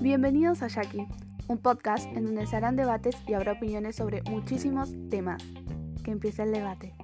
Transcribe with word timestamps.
Bienvenidos 0.00 0.62
a 0.62 0.68
Jackie, 0.68 1.06
un 1.48 1.58
podcast 1.58 2.06
en 2.16 2.26
donde 2.26 2.46
se 2.46 2.56
harán 2.56 2.76
debates 2.76 3.16
y 3.26 3.34
habrá 3.34 3.52
opiniones 3.52 3.96
sobre 3.96 4.22
muchísimos 4.22 4.90
temas. 5.10 5.42
Que 6.04 6.10
empiece 6.10 6.42
el 6.42 6.52
debate. 6.52 6.94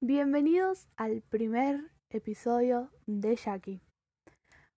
Bienvenidos 0.00 0.88
al 0.96 1.22
primer 1.22 1.92
episodio 2.10 2.90
de 3.06 3.36
Jackie. 3.36 3.80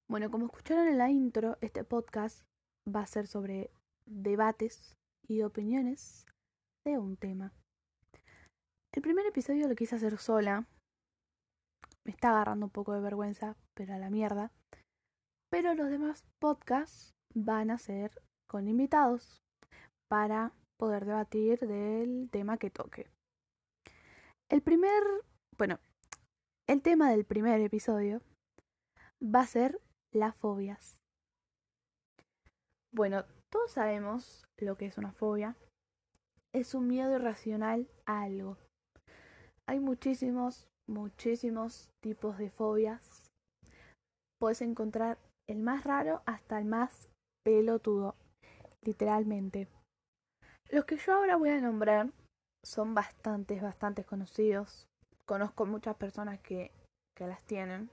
Bueno, 0.07 0.31
como 0.31 0.45
escucharon 0.45 0.88
en 0.88 0.97
la 0.97 1.09
intro, 1.09 1.57
este 1.61 1.84
podcast 1.84 2.43
va 2.88 3.02
a 3.02 3.07
ser 3.07 3.27
sobre 3.27 3.71
debates 4.05 4.95
y 5.27 5.41
opiniones 5.41 6.25
de 6.86 6.97
un 6.97 7.18
tema. 7.18 7.54
El 8.97 9.04
primer 9.04 9.28
episodio 9.28 9.68
lo 9.68 9.75
quise 9.75 9.96
hacer 9.96 10.18
sola. 10.18 10.65
Me 12.04 12.11
está 12.11 12.29
agarrando 12.29 12.65
un 12.65 12.71
poco 12.71 12.93
de 12.93 13.00
vergüenza, 13.00 13.56
pero 13.75 13.93
a 13.93 14.00
la 14.00 14.10
mierda. 14.10 14.51
Pero 15.51 15.75
los 15.75 15.92
demás 15.92 16.25
podcasts 16.39 17.14
van 17.36 17.70
a 17.70 17.78
ser 17.78 18.23
con 18.50 18.68
invitados 18.68 19.37
para 20.10 20.51
poder 20.79 21.06
debatir 21.06 21.60
del 21.60 22.28
tema 22.32 22.57
que 22.57 22.71
toque. 22.71 23.07
El 24.50 24.64
primer, 24.64 25.04
bueno, 25.59 25.78
el 26.68 26.82
tema 26.82 27.11
del 27.11 27.23
primer 27.23 27.61
episodio 27.61 28.23
va 29.21 29.42
a 29.42 29.45
ser 29.45 29.79
las 30.11 30.36
fobias. 30.36 30.98
Bueno, 32.92 33.25
todos 33.52 33.73
sabemos 33.73 34.48
lo 34.58 34.75
que 34.75 34.88
es 34.88 34.98
una 34.98 35.11
fobia. 35.11 35.56
Es 36.52 36.73
un 36.73 36.88
miedo 36.88 37.14
irracional 37.14 37.88
a 38.08 38.23
algo. 38.23 38.58
Hay 39.70 39.80
muchísimos, 39.80 40.68
muchísimos 40.88 41.90
tipos 42.02 42.38
de 42.38 42.50
fobias. 42.50 43.32
Puedes 44.40 44.62
encontrar 44.62 45.18
el 45.50 45.59
más 45.59 45.84
raro 45.84 46.22
hasta 46.26 46.58
el 46.58 46.66
más 46.66 47.09
pelotudo, 47.44 48.16
literalmente. 48.82 49.68
Los 50.70 50.86
que 50.86 50.98
yo 50.98 51.14
ahora 51.14 51.36
voy 51.36 51.50
a 51.50 51.59
nombrar 51.59 52.12
son 52.66 52.94
bastantes, 52.94 53.62
bastantes 53.62 54.06
conocidos. 54.06 54.88
Conozco 55.26 55.66
muchas 55.66 55.96
personas 55.96 56.40
que, 56.40 56.72
que 57.16 57.28
las 57.28 57.42
tienen. 57.44 57.90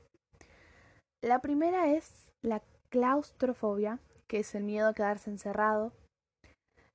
La 1.23 1.41
primera 1.41 1.91
es 1.91 2.31
la 2.43 2.63
claustrofobia, 2.91 3.99
que 4.29 4.41
es 4.41 4.55
el 4.55 4.63
miedo 4.63 4.89
a 4.89 4.95
quedarse 4.95 5.31
encerrado. 5.31 5.93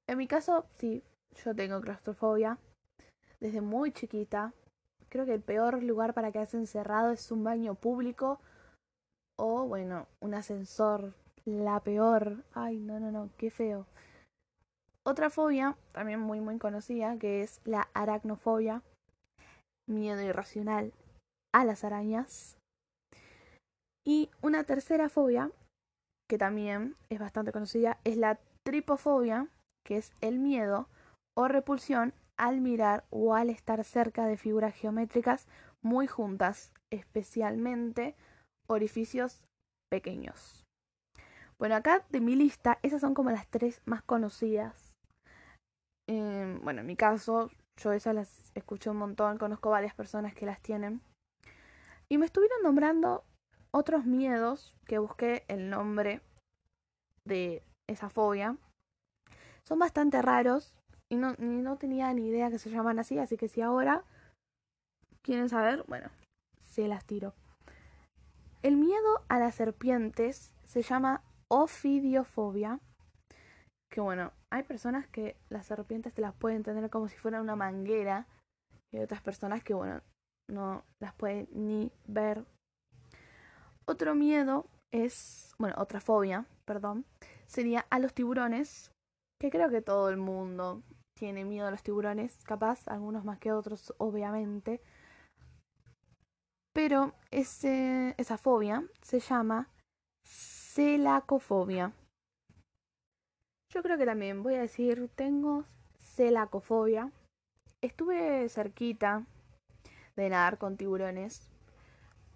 En 0.07 0.17
mi 0.17 0.27
caso, 0.27 0.65
sí, 0.77 1.03
yo 1.43 1.53
tengo 1.53 1.81
claustrofobia 1.81 2.57
desde 3.39 3.61
muy 3.61 3.91
chiquita. 3.91 4.53
Creo 5.09 5.25
que 5.25 5.33
el 5.33 5.41
peor 5.41 5.81
lugar 5.83 6.13
para 6.13 6.31
quedarse 6.31 6.57
encerrado 6.57 7.11
es 7.11 7.31
un 7.31 7.43
baño 7.43 7.75
público 7.75 8.39
o, 9.37 9.65
bueno, 9.65 10.07
un 10.19 10.33
ascensor. 10.35 11.13
La 11.45 11.79
peor. 11.79 12.43
Ay, 12.53 12.79
no, 12.79 12.99
no, 12.99 13.11
no, 13.11 13.29
qué 13.37 13.49
feo. 13.49 13.87
Otra 15.03 15.29
fobia, 15.29 15.75
también 15.91 16.19
muy 16.19 16.39
muy 16.39 16.59
conocida, 16.59 17.17
que 17.17 17.41
es 17.41 17.61
la 17.65 17.89
aracnofobia, 17.93 18.83
miedo 19.87 20.21
irracional 20.21 20.93
a 21.53 21.65
las 21.65 21.83
arañas. 21.83 22.57
Y 24.05 24.29
una 24.41 24.63
tercera 24.65 25.09
fobia, 25.09 25.51
que 26.29 26.37
también 26.37 26.95
es 27.09 27.19
bastante 27.19 27.51
conocida, 27.51 27.99
es 28.03 28.17
la 28.17 28.39
tripofobia, 28.63 29.47
que 29.85 29.97
es 29.97 30.11
el 30.21 30.37
miedo 30.37 30.87
o 31.35 31.47
repulsión 31.47 32.13
al 32.39 32.61
mirar 32.61 33.05
o 33.11 33.35
al 33.35 33.51
estar 33.51 33.83
cerca 33.83 34.25
de 34.25 34.37
figuras 34.37 34.73
geométricas 34.73 35.47
muy 35.81 36.07
juntas, 36.07 36.73
especialmente 36.89 38.15
orificios 38.67 39.43
pequeños. 39.91 40.65
Bueno, 41.59 41.75
acá 41.75 42.05
de 42.09 42.21
mi 42.21 42.35
lista, 42.35 42.79
esas 42.81 43.01
son 43.01 43.13
como 43.13 43.29
las 43.29 43.47
tres 43.47 43.81
más 43.85 44.01
conocidas 44.01 44.89
Em, 46.11 46.59
bueno, 46.63 46.81
en 46.81 46.87
mi 46.87 46.95
caso, 46.95 47.51
yo 47.77 47.91
esas 47.91 48.15
las 48.15 48.51
escuché 48.55 48.89
un 48.89 48.97
montón, 48.97 49.37
conozco 49.37 49.69
varias 49.69 49.93
personas 49.93 50.33
que 50.33 50.47
las 50.47 50.59
tienen. 50.59 51.01
Y 52.09 52.17
me 52.17 52.25
estuvieron 52.25 52.63
nombrando 52.63 53.23
otros 53.69 54.05
miedos 54.05 54.75
que 54.87 54.97
busqué 54.97 55.45
el 55.47 55.69
nombre 55.69 56.21
de 57.25 57.61
esa 57.87 58.09
fobia. 58.09 58.57
Son 59.63 59.77
bastante 59.77 60.19
raros 60.23 60.73
y 61.09 61.17
no, 61.17 61.35
no 61.37 61.77
tenía 61.77 62.13
ni 62.13 62.27
idea 62.27 62.49
que 62.49 62.59
se 62.59 62.69
llaman 62.69 62.99
así, 62.99 63.17
así 63.17 63.37
que 63.37 63.47
si 63.47 63.61
ahora 63.61 64.03
quieren 65.21 65.49
saber, 65.49 65.83
bueno, 65.87 66.09
se 66.63 66.87
las 66.87 67.05
tiro. 67.05 67.33
El 68.61 68.77
miedo 68.77 69.23
a 69.27 69.39
las 69.39 69.55
serpientes 69.55 70.51
se 70.65 70.81
llama 70.81 71.23
ofidiofobia 71.47 72.79
que 73.89 74.01
bueno, 74.01 74.31
hay 74.51 74.63
personas 74.63 75.07
que 75.07 75.35
las 75.49 75.65
serpientes 75.65 76.13
te 76.13 76.21
las 76.21 76.33
pueden 76.33 76.63
tener 76.63 76.89
como 76.89 77.07
si 77.07 77.17
fuera 77.17 77.41
una 77.41 77.55
manguera 77.55 78.27
y 78.91 78.97
hay 78.97 79.03
otras 79.03 79.21
personas 79.21 79.63
que 79.63 79.73
bueno, 79.73 80.01
no 80.47 80.83
las 80.99 81.13
pueden 81.13 81.47
ni 81.51 81.91
ver. 82.07 82.45
Otro 83.85 84.13
miedo 84.13 84.67
es, 84.91 85.55
bueno, 85.57 85.75
otra 85.79 85.99
fobia, 85.99 86.45
perdón, 86.65 87.05
sería 87.47 87.85
a 87.89 87.99
los 87.99 88.13
tiburones, 88.13 88.91
que 89.39 89.49
creo 89.49 89.69
que 89.69 89.81
todo 89.81 90.09
el 90.09 90.17
mundo 90.17 90.83
tiene 91.19 91.43
miedo 91.43 91.67
a 91.67 91.71
los 91.71 91.83
tiburones, 91.83 92.37
capaz, 92.45 92.87
algunos 92.87 93.25
más 93.25 93.39
que 93.39 93.51
otros, 93.51 93.93
obviamente. 93.97 94.81
Pero 96.73 97.13
ese, 97.29 98.15
esa 98.17 98.37
fobia 98.37 98.85
se 99.01 99.19
llama 99.19 99.67
celacofobia. 100.25 101.91
Yo 103.71 103.83
creo 103.83 103.97
que 103.97 104.05
también 104.05 104.43
voy 104.43 104.55
a 104.55 104.61
decir, 104.61 105.09
tengo 105.13 105.65
celacofobia. 105.97 107.11
Estuve 107.81 108.47
cerquita 108.47 109.25
de 110.15 110.29
nadar 110.29 110.57
con 110.57 110.77
tiburones, 110.77 111.49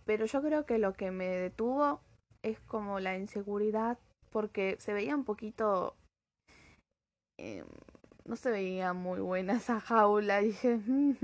pero 0.06 0.26
yo 0.26 0.42
creo 0.42 0.66
que 0.66 0.78
lo 0.78 0.94
que 0.94 1.12
me 1.12 1.28
detuvo 1.28 2.02
es 2.44 2.60
como 2.60 3.00
la 3.00 3.18
inseguridad, 3.18 3.98
porque 4.30 4.76
se 4.80 4.94
veía 4.94 5.16
un 5.16 5.24
poquito... 5.24 5.96
Em, 7.40 7.66
no 8.26 8.36
se 8.36 8.52
veía 8.52 8.94
muy 8.94 9.20
buena 9.20 9.54
esa 9.54 9.80
jaula. 9.80 10.40
dije, 10.40 10.78
mm, 10.78 11.16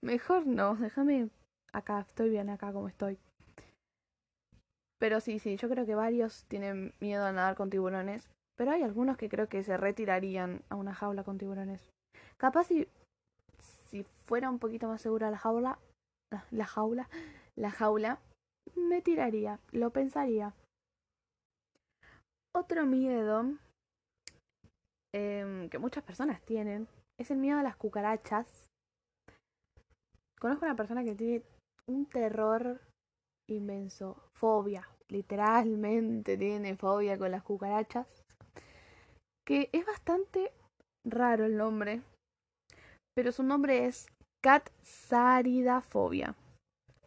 mejor 0.00 0.46
no, 0.46 0.76
déjame 0.76 1.30
acá, 1.72 2.00
estoy 2.00 2.30
bien 2.30 2.50
acá 2.50 2.72
como 2.72 2.88
estoy. 2.88 3.18
Pero 4.98 5.20
sí, 5.20 5.38
sí, 5.38 5.56
yo 5.56 5.68
creo 5.68 5.86
que 5.86 5.94
varios 5.94 6.44
tienen 6.44 6.92
miedo 7.00 7.24
a 7.24 7.32
nadar 7.32 7.54
con 7.54 7.70
tiburones. 7.70 8.28
Pero 8.56 8.72
hay 8.72 8.82
algunos 8.82 9.16
que 9.16 9.28
creo 9.28 9.48
que 9.48 9.62
se 9.62 9.76
retirarían 9.76 10.62
a 10.68 10.74
una 10.74 10.92
jaula 10.92 11.22
con 11.22 11.38
tiburones. 11.38 11.88
Capaz 12.36 12.64
si, 12.64 12.88
si 13.86 14.04
fuera 14.26 14.50
un 14.50 14.58
poquito 14.58 14.88
más 14.88 15.00
segura 15.00 15.30
la 15.30 15.38
jaula, 15.38 15.78
la 16.50 16.66
jaula, 16.66 17.08
la 17.54 17.70
jaula, 17.70 18.18
me 18.74 19.00
tiraría, 19.00 19.60
lo 19.70 19.90
pensaría. 19.90 20.54
Otro 22.52 22.86
miedo 22.86 23.44
em, 25.14 25.68
que 25.68 25.78
muchas 25.78 26.04
personas 26.04 26.40
tienen 26.42 26.88
es 27.18 27.30
el 27.30 27.38
miedo 27.38 27.58
a 27.58 27.62
las 27.62 27.76
cucarachas. 27.76 28.68
Conozco 30.40 30.64
una 30.64 30.76
persona 30.76 31.04
que 31.04 31.14
tiene 31.14 31.42
un 31.86 32.06
terror 32.06 32.80
inmenso, 33.48 34.30
fobia, 34.34 34.88
literalmente 35.08 36.36
tiene 36.36 36.76
fobia 36.76 37.18
con 37.18 37.30
las 37.30 37.42
cucarachas 37.42 38.24
que 39.48 39.70
es 39.72 39.86
bastante 39.86 40.52
raro 41.06 41.46
el 41.46 41.56
nombre, 41.56 42.02
pero 43.16 43.32
su 43.32 43.42
nombre 43.42 43.86
es 43.86 44.06
Catsaridafobia. 44.44 46.34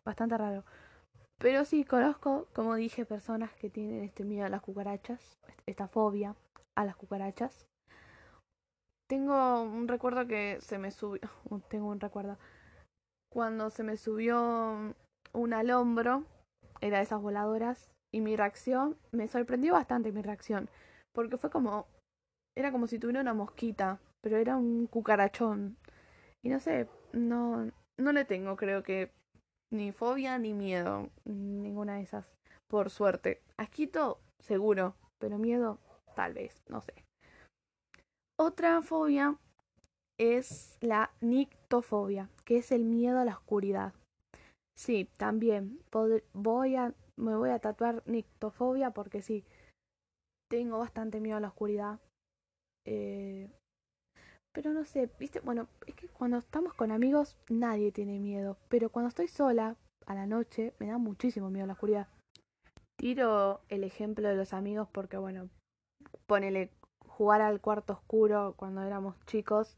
Bastante 0.04 0.40
raro. 0.40 0.66
Pero 1.38 1.66
sí, 1.66 1.86
conozco, 1.86 2.48
como 2.54 2.74
dije, 2.74 3.06
personas 3.06 3.54
que 3.54 3.70
tienen 3.70 4.04
este 4.04 4.24
miedo 4.24 4.48
a 4.48 4.50
las 4.50 4.62
cucarachas, 4.62 5.38
esta 5.68 5.88
fobia 5.88 6.36
a 6.76 6.84
las 6.84 6.96
cucarachas. 6.96 7.68
Tengo 9.12 9.64
un 9.64 9.90
recuerdo 9.90 10.26
que 10.26 10.58
se 10.62 10.78
me 10.78 10.90
subió, 10.90 11.20
tengo 11.70 11.90
un 11.90 12.00
recuerdo, 12.00 12.38
cuando 13.30 13.70
se 13.70 13.84
me 13.84 13.98
subió 13.98 14.96
un 15.34 15.54
al 15.54 15.72
hombro, 15.72 16.24
era 16.80 17.00
de 17.00 17.04
esas 17.04 17.22
voladoras, 17.22 17.92
y 18.14 18.22
mi 18.22 18.38
reacción, 18.38 18.96
me 19.12 19.28
sorprendió 19.28 19.74
bastante 19.74 20.14
mi 20.14 20.22
reacción, 20.22 20.70
porque 21.14 21.36
fue 21.38 21.50
como 21.50 21.88
era 22.58 22.72
como 22.72 22.88
si 22.88 23.00
tuviera 23.00 23.20
una 23.20 23.34
mosquita, 23.34 24.00
pero 24.22 24.38
era 24.38 24.56
un 24.56 24.88
cucarachón. 24.88 25.76
Y 26.42 26.48
no 26.48 26.62
sé, 26.62 26.88
no, 27.12 27.70
no 28.00 28.14
le 28.14 28.24
tengo, 28.24 28.56
creo 28.56 28.82
que, 28.82 29.12
ni 29.74 29.92
fobia 29.92 30.40
ni 30.40 30.54
miedo, 30.54 31.10
ninguna 31.26 31.96
de 31.96 32.04
esas, 32.04 32.32
por 32.70 32.90
suerte. 32.90 33.42
Asquito, 33.58 34.22
seguro, 34.40 34.96
pero 35.20 35.38
miedo, 35.38 35.80
tal 36.16 36.34
vez, 36.34 36.64
no 36.70 36.80
sé. 36.80 36.94
Otra 38.44 38.82
fobia 38.82 39.38
es 40.20 40.76
la 40.82 41.12
nictofobia, 41.22 42.28
que 42.44 42.58
es 42.58 42.72
el 42.72 42.86
miedo 42.86 43.20
a 43.20 43.24
la 43.24 43.34
oscuridad. 43.34 43.94
Sí, 44.76 45.08
también 45.18 45.78
voy 46.34 46.76
a, 46.76 46.96
me 47.18 47.36
voy 47.36 47.52
a 47.52 47.60
tatuar 47.60 48.02
nictofobia 48.08 48.90
porque 48.90 49.22
sí, 49.22 49.46
tengo 50.50 50.80
bastante 50.80 51.20
miedo 51.20 51.38
a 51.38 51.40
la 51.40 51.50
oscuridad. 51.50 52.00
Eh, 52.88 53.48
pero 54.52 54.74
no 54.74 54.86
sé, 54.86 55.08
viste, 55.20 55.40
bueno, 55.42 55.68
es 55.86 55.94
que 55.94 56.08
cuando 56.08 56.40
estamos 56.40 56.74
con 56.74 56.92
amigos 56.92 57.38
nadie 57.48 57.92
tiene 57.92 58.18
miedo, 58.18 58.58
pero 58.70 58.90
cuando 58.90 59.10
estoy 59.10 59.28
sola 59.28 59.78
a 60.08 60.16
la 60.16 60.26
noche 60.26 60.74
me 60.80 60.88
da 60.88 60.98
muchísimo 60.98 61.52
miedo 61.52 61.68
la 61.68 61.74
oscuridad. 61.74 62.08
Tiro 62.98 63.62
el 63.70 63.84
ejemplo 63.84 64.28
de 64.28 64.36
los 64.36 64.52
amigos 64.54 64.88
porque, 64.92 65.18
bueno, 65.18 65.48
ponele 66.26 66.72
jugar 67.22 67.42
al 67.42 67.62
cuarto 67.62 67.94
oscuro 67.94 68.56
cuando 68.58 68.82
éramos 68.82 69.16
chicos 69.28 69.78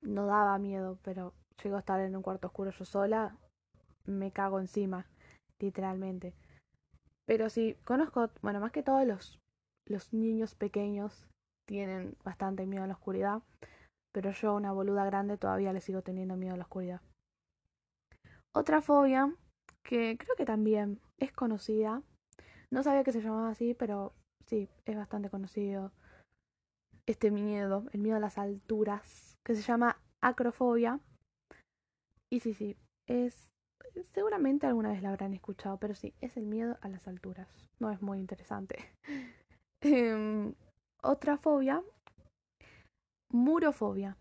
no 0.00 0.24
daba 0.24 0.56
miedo, 0.58 0.98
pero 1.02 1.34
llego 1.62 1.76
a 1.76 1.80
estar 1.80 2.00
en 2.00 2.16
un 2.16 2.22
cuarto 2.22 2.46
oscuro 2.46 2.70
yo 2.70 2.86
sola, 2.86 3.36
me 4.06 4.30
cago 4.30 4.58
encima, 4.58 5.04
literalmente. 5.58 6.32
Pero 7.26 7.50
sí, 7.50 7.76
conozco, 7.84 8.30
bueno, 8.40 8.58
más 8.58 8.72
que 8.72 8.82
todos 8.82 9.06
los, 9.06 9.38
los 9.84 10.14
niños 10.14 10.54
pequeños 10.54 11.26
tienen 11.66 12.16
bastante 12.24 12.64
miedo 12.64 12.84
a 12.84 12.86
la 12.86 12.94
oscuridad, 12.94 13.42
pero 14.10 14.30
yo, 14.30 14.54
una 14.54 14.72
boluda 14.72 15.04
grande, 15.04 15.36
todavía 15.36 15.74
le 15.74 15.82
sigo 15.82 16.00
teniendo 16.00 16.36
miedo 16.36 16.54
a 16.54 16.56
la 16.56 16.62
oscuridad. 16.62 17.02
Otra 18.54 18.80
fobia, 18.80 19.30
que 19.82 20.16
creo 20.16 20.36
que 20.36 20.46
también 20.46 21.00
es 21.18 21.32
conocida, 21.32 22.02
no 22.70 22.82
sabía 22.82 23.04
que 23.04 23.12
se 23.12 23.20
llamaba 23.20 23.50
así, 23.50 23.74
pero 23.74 24.14
sí, 24.46 24.70
es 24.86 24.96
bastante 24.96 25.28
conocido 25.28 25.92
este 27.12 27.30
miedo, 27.30 27.84
el 27.92 28.00
miedo 28.00 28.16
a 28.16 28.20
las 28.20 28.38
alturas, 28.38 29.36
que 29.44 29.54
se 29.54 29.62
llama 29.62 30.00
acrofobia. 30.22 31.00
Y 32.30 32.40
sí, 32.40 32.54
sí, 32.54 32.76
es 33.06 33.48
seguramente 34.12 34.66
alguna 34.66 34.90
vez 34.90 35.02
la 35.02 35.10
habrán 35.10 35.34
escuchado, 35.34 35.78
pero 35.78 35.94
sí, 35.94 36.14
es 36.20 36.36
el 36.36 36.46
miedo 36.46 36.76
a 36.80 36.88
las 36.88 37.08
alturas. 37.08 37.48
No 37.80 37.90
es 37.90 38.02
muy 38.02 38.18
interesante. 38.18 38.92
Em, 39.80 40.54
otra 41.04 41.38
fobia, 41.38 41.84
murofobia. 43.32 44.16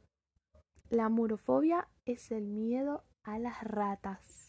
La 0.91 1.09
murofobia 1.09 1.87
es 2.05 2.31
el 2.31 2.45
miedo 2.45 3.03
a 3.23 3.39
las 3.39 3.63
ratas. 3.63 4.46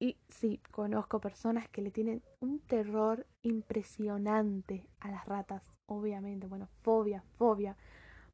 Y 0.00 0.16
sí, 0.28 0.60
conozco 0.70 1.20
personas 1.20 1.68
que 1.68 1.82
le 1.82 1.90
tienen 1.90 2.22
un 2.40 2.60
terror 2.60 3.26
impresionante 3.42 4.86
a 5.00 5.10
las 5.10 5.26
ratas, 5.26 5.74
obviamente. 5.86 6.46
Bueno, 6.46 6.68
fobia, 6.82 7.24
fobia, 7.36 7.76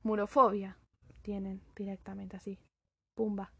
murofobia 0.02 0.76
tienen 1.22 1.62
directamente 1.74 2.36
así. 2.36 2.58
Pumba. 3.16 3.52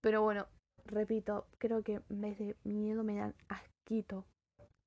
Pero 0.00 0.22
bueno, 0.22 0.46
repito, 0.84 1.48
creo 1.58 1.82
que 1.82 2.00
en 2.08 2.20
vez 2.20 2.38
de 2.38 2.56
miedo 2.62 3.02
me 3.02 3.16
dan 3.16 3.34
asquito 3.48 4.26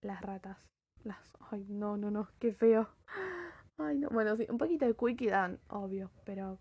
las 0.01 0.21
ratas. 0.21 0.57
Las. 1.03 1.19
Ay, 1.51 1.65
no, 1.67 1.97
no, 1.97 2.09
no, 2.09 2.29
qué 2.39 2.53
feo. 2.53 2.87
Ay, 3.77 3.97
no. 3.97 4.09
Bueno, 4.09 4.35
sí, 4.37 4.47
un 4.49 4.57
poquito 4.57 4.85
de 4.85 4.95
quickie 4.95 5.29
dan, 5.29 5.59
obvio, 5.67 6.11
pero. 6.23 6.57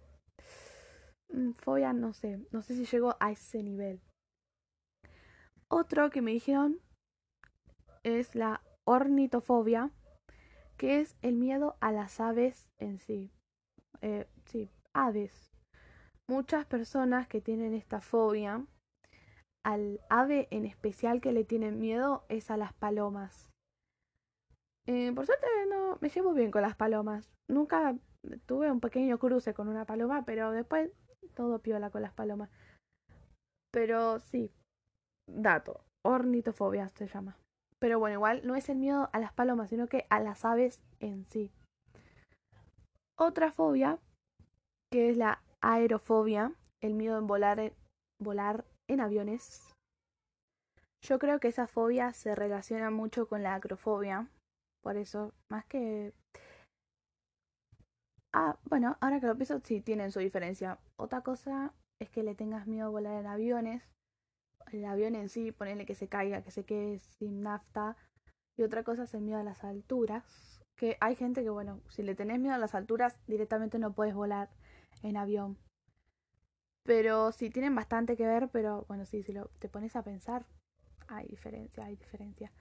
Mm, 1.28 1.52
fobia, 1.52 1.92
no 1.92 2.12
sé. 2.12 2.40
No 2.50 2.62
sé 2.62 2.74
si 2.74 2.84
llego 2.84 3.16
a 3.20 3.30
ese 3.30 3.62
nivel. 3.62 4.00
Otro 5.68 6.10
que 6.10 6.22
me 6.22 6.32
dijeron 6.32 6.80
es 8.04 8.34
la 8.34 8.62
ornitofobia, 8.84 9.90
que 10.76 11.00
es 11.00 11.16
el 11.22 11.36
miedo 11.36 11.76
a 11.80 11.90
las 11.92 12.20
aves 12.20 12.68
en 12.78 12.98
sí. 12.98 13.32
Eh, 14.00 14.28
sí, 14.44 14.70
aves. 14.92 15.52
Muchas 16.28 16.66
personas 16.66 17.28
que 17.28 17.40
tienen 17.40 17.74
esta 17.74 18.00
fobia, 18.00 18.64
al 19.64 20.00
ave 20.08 20.46
en 20.52 20.64
especial 20.64 21.20
que 21.20 21.32
le 21.32 21.44
tienen 21.44 21.80
miedo 21.80 22.24
es 22.28 22.50
a 22.52 22.56
las 22.56 22.72
palomas. 22.72 23.50
Eh, 24.86 25.12
por 25.12 25.26
suerte 25.26 25.46
no 25.68 25.98
me 26.00 26.08
llevo 26.08 26.32
bien 26.32 26.52
con 26.52 26.62
las 26.62 26.76
palomas. 26.76 27.32
Nunca 27.48 27.96
tuve 28.46 28.70
un 28.70 28.80
pequeño 28.80 29.18
cruce 29.18 29.54
con 29.54 29.68
una 29.68 29.84
paloma, 29.84 30.24
pero 30.24 30.52
después 30.52 30.92
todo 31.34 31.60
piola 31.60 31.90
con 31.90 32.02
las 32.02 32.12
palomas. 32.12 32.50
Pero 33.72 34.20
sí, 34.20 34.52
dato, 35.26 35.80
ornitofobia 36.04 36.88
se 36.88 37.06
llama. 37.06 37.36
Pero 37.78 37.98
bueno, 37.98 38.14
igual 38.14 38.40
no 38.44 38.54
es 38.56 38.68
el 38.68 38.78
miedo 38.78 39.10
a 39.12 39.18
las 39.18 39.32
palomas, 39.32 39.70
sino 39.70 39.86
que 39.86 40.06
a 40.08 40.20
las 40.20 40.44
aves 40.44 40.82
en 41.00 41.26
sí. 41.26 41.50
Otra 43.18 43.52
fobia, 43.52 43.98
que 44.90 45.10
es 45.10 45.16
la 45.16 45.42
aerofobia, 45.62 46.52
el 46.82 46.94
miedo 46.94 47.18
en 47.18 47.26
volar 47.26 47.60
en, 47.60 47.72
volar 48.22 48.64
en 48.88 49.00
aviones. 49.00 49.72
Yo 51.02 51.18
creo 51.18 51.38
que 51.38 51.48
esa 51.48 51.66
fobia 51.66 52.12
se 52.12 52.34
relaciona 52.34 52.90
mucho 52.90 53.28
con 53.28 53.42
la 53.42 53.54
acrofobia. 53.54 54.28
Por 54.82 54.96
eso, 54.96 55.32
más 55.50 55.64
que... 55.66 56.12
Ah, 58.34 58.58
bueno, 58.64 58.96
ahora 59.00 59.20
que 59.20 59.26
lo 59.26 59.36
pienso, 59.36 59.60
sí 59.60 59.80
tienen 59.80 60.12
su 60.12 60.20
diferencia. 60.20 60.78
Otra 60.98 61.22
cosa 61.22 61.72
es 62.00 62.10
que 62.10 62.22
le 62.22 62.34
tengas 62.34 62.66
miedo 62.66 62.86
a 62.86 62.90
volar 62.90 63.18
en 63.20 63.26
aviones 63.26 63.82
el 64.72 64.84
avión 64.84 65.14
en 65.14 65.28
sí, 65.28 65.52
ponerle 65.52 65.86
que 65.86 65.94
se 65.94 66.08
caiga, 66.08 66.42
que 66.42 66.50
se 66.50 66.64
quede 66.64 66.98
sin 66.98 67.42
nafta. 67.42 67.96
Y 68.56 68.62
otra 68.62 68.82
cosa 68.82 69.04
es 69.04 69.14
el 69.14 69.22
miedo 69.22 69.38
a 69.38 69.44
las 69.44 69.64
alturas. 69.64 70.60
Que 70.76 70.96
hay 71.00 71.14
gente 71.16 71.42
que, 71.42 71.50
bueno, 71.50 71.80
si 71.88 72.02
le 72.02 72.14
tenés 72.14 72.38
miedo 72.38 72.54
a 72.54 72.58
las 72.58 72.74
alturas, 72.74 73.18
directamente 73.26 73.78
no 73.78 73.94
puedes 73.94 74.14
volar 74.14 74.50
en 75.02 75.16
avión. 75.16 75.58
Pero 76.82 77.32
sí 77.32 77.50
tienen 77.50 77.74
bastante 77.74 78.16
que 78.16 78.26
ver, 78.26 78.48
pero 78.48 78.84
bueno, 78.88 79.06
sí, 79.06 79.22
si 79.22 79.32
lo, 79.32 79.48
te 79.58 79.68
pones 79.68 79.96
a 79.96 80.02
pensar, 80.02 80.46
hay 81.08 81.26
diferencia, 81.26 81.84
hay 81.84 81.96
diferencia. 81.96 82.52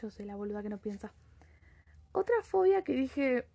Yo 0.00 0.10
soy 0.10 0.26
la 0.26 0.36
boluda 0.36 0.62
que 0.62 0.68
no 0.68 0.78
piensa. 0.78 1.12
Otra 2.12 2.34
fobia 2.42 2.82
que 2.82 2.94
dije, 2.94 3.46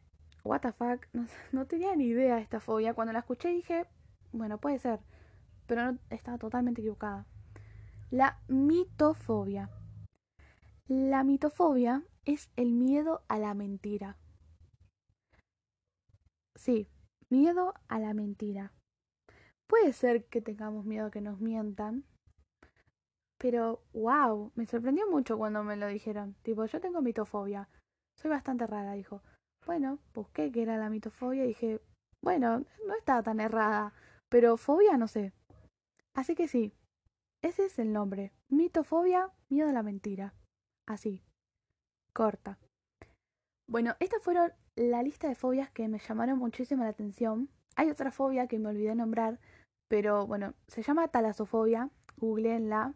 what 0.44 0.62
the 0.62 0.72
fuck, 0.72 1.06
no, 1.14 1.28
no 1.52 1.66
tenía 1.66 1.96
ni 1.96 2.06
idea 2.06 2.36
de 2.36 2.42
esta 2.42 2.60
fobia. 2.60 2.94
Cuando 2.94 3.14
la 3.14 3.20
escuché 3.20 3.50
dije, 3.50 3.86
bueno, 4.32 4.60
puede 4.60 4.80
ser, 4.80 5.00
pero 5.66 5.92
no, 5.92 6.00
estaba 6.10 6.38
totalmente 6.38 6.82
equivocada. 6.82 7.26
La 8.10 8.40
mitofobia. 8.48 9.70
La 10.88 11.26
mitofobia 11.26 12.04
es 12.24 12.50
el 12.56 12.72
miedo 12.72 13.22
a 13.28 13.38
la 13.38 13.54
mentira. 13.54 14.16
Sí, 16.56 16.88
miedo 17.30 17.74
a 17.90 18.00
la 18.00 18.14
mentira. 18.14 18.72
Puede 19.68 19.92
ser 19.92 20.24
que 20.24 20.40
tengamos 20.40 20.86
miedo 20.86 21.08
a 21.08 21.12
que 21.12 21.20
nos 21.20 21.42
mientan, 21.42 22.06
pero 23.38 23.84
wow, 23.92 24.54
me 24.56 24.66
sorprendió 24.66 25.10
mucho 25.12 25.38
cuando 25.38 25.66
me 25.66 25.76
lo 25.76 25.88
dijeron. 25.88 26.36
Tipo, 26.44 26.64
yo 26.66 26.80
tengo 26.80 27.02
mitofobia. 27.02 27.68
Soy 28.16 28.32
bastante 28.32 28.66
rara, 28.68 28.94
dijo. 28.94 29.22
Bueno, 29.66 30.00
busqué 30.14 30.50
qué 30.54 30.62
era 30.62 30.78
la 30.78 30.90
mitofobia 30.90 31.44
y 31.44 31.50
dije, 31.50 31.82
bueno, 32.24 32.64
no 32.88 32.96
estaba 32.98 33.22
tan 33.22 33.42
errada, 33.42 33.94
pero 34.30 34.56
fobia 34.56 34.96
no 34.96 35.10
sé. 35.10 35.34
Así 36.14 36.36
que 36.36 36.48
sí, 36.48 36.74
ese 37.42 37.66
es 37.66 37.80
el 37.80 37.94
nombre. 37.94 38.32
Mitofobia, 38.50 39.32
miedo 39.50 39.70
a 39.70 39.74
la 39.74 39.84
mentira. 39.84 40.34
Así. 40.88 41.22
Corta. 42.14 42.58
Bueno, 43.70 43.96
estas 44.00 44.24
fueron 44.24 44.52
la 44.76 45.04
lista 45.04 45.28
de 45.28 45.36
fobias 45.36 45.70
que 45.72 45.88
me 45.88 46.00
llamaron 46.00 46.40
muchísimo 46.40 46.84
la 46.84 46.90
atención. 46.90 47.50
Hay 47.76 47.90
otra 47.90 48.12
fobia 48.12 48.48
que 48.48 48.60
me 48.60 48.70
olvidé 48.70 48.96
nombrar, 48.96 49.40
pero 49.88 50.26
bueno, 50.26 50.54
se 50.68 50.82
llama 50.82 51.10
talasofobia. 51.10 51.90
Googleenla. 52.18 52.94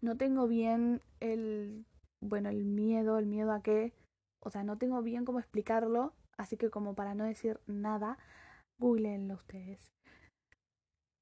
No 0.00 0.16
tengo 0.16 0.46
bien 0.46 1.00
el. 1.20 1.86
Bueno, 2.20 2.48
el 2.50 2.64
miedo, 2.64 3.18
el 3.18 3.26
miedo 3.26 3.52
a 3.52 3.62
qué. 3.62 3.94
O 4.40 4.50
sea, 4.50 4.64
no 4.64 4.76
tengo 4.76 5.02
bien 5.02 5.24
cómo 5.24 5.38
explicarlo. 5.38 6.12
Así 6.36 6.56
que, 6.56 6.70
como 6.70 6.94
para 6.94 7.14
no 7.14 7.24
decir 7.24 7.60
nada, 7.66 8.18
googleenlo 8.78 9.34
ustedes. 9.34 9.92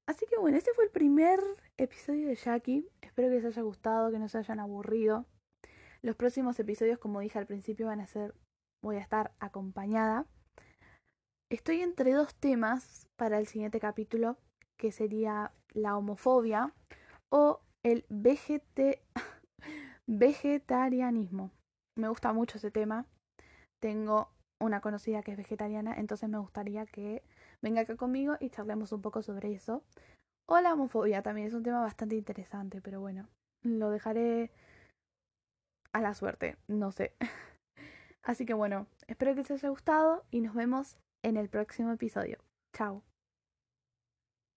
Así 0.07 0.25
que 0.25 0.37
bueno, 0.37 0.57
este 0.57 0.73
fue 0.73 0.85
el 0.85 0.89
primer 0.91 1.39
episodio 1.75 2.27
de 2.27 2.35
Jackie. 2.35 2.87
Espero 3.01 3.27
que 3.27 3.35
les 3.35 3.45
haya 3.45 3.61
gustado, 3.61 4.09
que 4.09 4.19
no 4.19 4.29
se 4.29 4.37
hayan 4.37 4.59
aburrido. 4.61 5.25
Los 6.01 6.15
próximos 6.15 6.57
episodios, 6.59 6.97
como 6.97 7.19
dije 7.19 7.37
al 7.37 7.45
principio, 7.45 7.87
van 7.87 7.99
a 7.99 8.07
ser, 8.07 8.33
voy 8.81 8.95
a 8.95 9.01
estar 9.01 9.33
acompañada. 9.39 10.25
Estoy 11.51 11.81
entre 11.81 12.13
dos 12.13 12.35
temas 12.35 13.07
para 13.17 13.37
el 13.37 13.47
siguiente 13.47 13.81
capítulo, 13.81 14.37
que 14.77 14.93
sería 14.93 15.51
la 15.73 15.97
homofobia 15.97 16.73
o 17.29 17.59
el 17.83 18.05
vegetarianismo. 20.07 21.51
Me 21.97 22.07
gusta 22.07 22.31
mucho 22.31 22.59
ese 22.59 22.71
tema. 22.71 23.05
Tengo 23.81 24.29
una 24.59 24.81
conocida 24.81 25.21
que 25.21 25.31
es 25.31 25.37
vegetariana, 25.37 25.95
entonces 25.97 26.29
me 26.29 26.37
gustaría 26.37 26.85
que 26.85 27.23
venga 27.61 27.81
acá 27.81 27.95
conmigo 27.95 28.35
y 28.39 28.49
charlemos 28.49 28.91
un 28.91 29.01
poco 29.01 29.21
sobre 29.21 29.53
eso. 29.53 29.83
O 30.47 30.59
la 30.61 30.73
homofobia 30.73 31.21
también 31.21 31.47
es 31.47 31.53
un 31.53 31.63
tema 31.63 31.81
bastante 31.81 32.15
interesante, 32.15 32.81
pero 32.81 33.01
bueno, 33.01 33.27
lo 33.63 33.89
dejaré 33.89 34.51
a 35.93 36.01
la 36.01 36.13
suerte, 36.13 36.57
no 36.67 36.91
sé. 36.91 37.13
Así 38.23 38.45
que 38.45 38.53
bueno, 38.53 38.87
espero 39.07 39.33
que 39.33 39.41
les 39.41 39.51
haya 39.51 39.69
gustado 39.69 40.25
y 40.31 40.41
nos 40.41 40.53
vemos 40.53 40.97
en 41.23 41.37
el 41.37 41.49
próximo 41.49 41.91
episodio. 41.91 42.39
Chao. 42.73 43.06